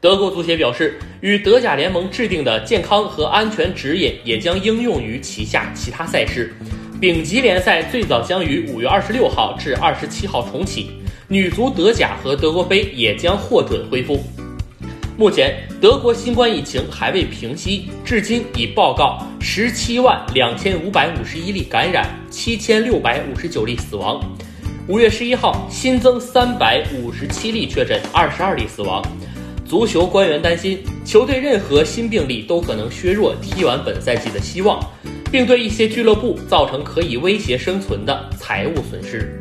[0.00, 6.54] 德国足协表示，与德甲联盟制定的健康和安全指引也将应用于旗下其他赛事。
[6.98, 10.90] 丙级联赛最早将于五月二十六号至二十七号重启，
[11.28, 14.22] 女足德甲和德国杯也将获准恢复。
[15.18, 24.18] 目前，德国新冠疫情还未平息，至今已报告十七万两千五百五十一例感染，七千六百五十九例死亡。
[24.88, 29.04] 五月十一号新增三百五十七例确诊，二十二例死亡。
[29.70, 34.84] 足球官员担心，球队任何新病例都可能削弱踢完本赛季的希望，
[35.30, 39.40] 并对一些俱乐部造成可以威胁生存的财务损失。